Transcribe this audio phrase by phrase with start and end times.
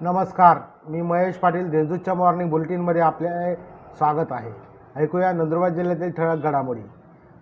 [0.00, 0.58] नमस्कार
[0.90, 3.54] मी महेश पाटील देशदूतच्या मॉर्निंग बुलेटिनमध्ये आपले
[3.98, 4.50] स्वागत आहे.
[4.96, 6.80] ऐकूया नंदुरबार जिल्ह्यातील ठळक घडामोडी.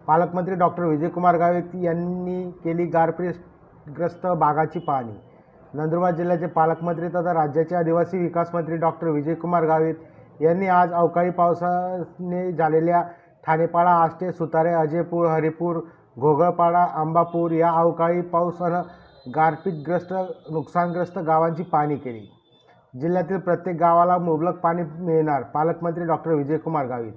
[0.06, 5.12] पालकमंत्री डॉक्टर विजयकुमार गावित यांनी केली गारपीटग्रस्त भागाची पाहणी.
[5.75, 12.50] नंदुरबार जिल्ह्याचे पालकमंत्री तथा राज्याचे आदिवासी विकास मंत्री डॉक्टर विजयकुमार गावित यांनी आज अवकाळी पावसाने
[12.53, 13.03] झालेल्या
[13.46, 15.80] ठाणेपाडा आष्टे सुतारे अजयपूर हरिपूर
[16.19, 18.82] घोगळपाडा आंबापूर या अवकाळी पावसानं
[19.34, 20.12] गारपीटग्रस्त
[20.50, 22.26] नुकसानग्रस्त गावांची पाहणी केली.
[22.95, 25.43] जिल्ह्यातील प्रत्येक गावाला मुबलक पाणी मिळणार.
[25.43, 27.13] पालकमंत्री डॉक्टर विजयकुमार गावित.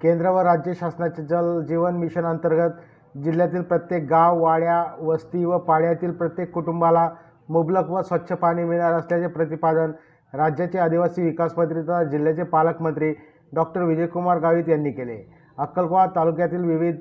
[0.00, 2.80] केंद्र व राज्य शासनाचे जल जीवन मिशन अंतर्गत
[3.14, 7.08] जिल्ह्यातील प्रत्येक गाव वाड्या वस्ती व पाड्यातील प्रत्येक कुटुंबाला
[7.48, 9.92] मुबलक व स्वच्छ पाणी मिळणार असल्याचे प्रतिपादन
[10.32, 13.12] राज्याचे आदिवासी विकास मंत्री तथा जिल्ह्याचे पालकमंत्री
[13.52, 15.18] डॉक्टर विजयकुमार गावित यांनी केले.
[15.58, 16.96] अक्कलकोवा तालुक्यातील विविध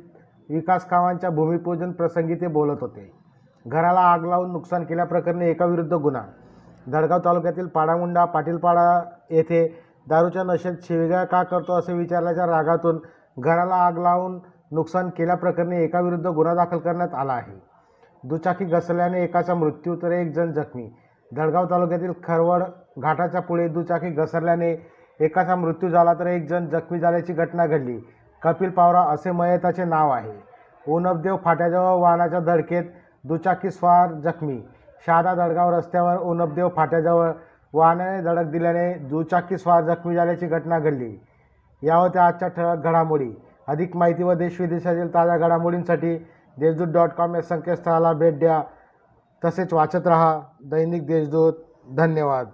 [0.50, 3.12] विकास कामांच्या भूमिपूजन प्रसंगी ते बोलत होते.
[3.66, 6.24] घराला आग लावून नुकसान केल्याप्रकरणी एकाविरुद्ध गुन्हा
[6.90, 9.66] धडगाव तालुक्यातील पाडामुंडा पाटीलपाडा येथे
[10.10, 13.00] दारूच्या नशेत शिवेगा का करतो असे विचारल्याच्या रागातून
[13.40, 14.40] घराला आग लावून
[14.72, 17.60] नुकसान केल्याप्रकरणी एकाविरुद्ध गुन्हा दाखल करण्यात आला आहे.
[18.24, 20.90] दुचाकी घसरल्याने एकाचा मृत्यू तर एक जण जखमी.
[21.36, 22.64] धडगाव तालुक्यातील खरवड
[23.00, 24.72] घाटाच्या पुढे दुचाकी घसरल्याने
[25.20, 28.00] एकाचा मृत्यू झाला तर एक जण जखमी झाल्याची घटना घडली.
[28.42, 30.34] कपिल पावरा असे मयताचे नाव आहे.
[30.88, 32.84] उनबदेव फाट्याजवळ वाहनाच्या धडकेत
[33.24, 34.62] दुचाकी स्वार जखमी.
[35.06, 37.32] शहादा दडगाव रस्त्यावर उनबदेव फाट्याजवळ
[37.74, 41.18] वाहनाने धडक दिल्याने दुचाकी स्वार जखमी झाल्याची घटना घडली.
[41.84, 43.32] या होत्या आजच्या ठळक घडामोडी.
[43.68, 46.18] अधिक माहिती व देशविदेशातील ताज्या घडामोडींसाठी
[46.58, 48.64] देशदूत डॉट कॉम या संकेतस्थळाला भेट द्या.
[49.46, 50.40] तसेच वाचत रहा.
[50.66, 51.54] दैनिक देशदूत.
[51.98, 52.48] धन्यवाद.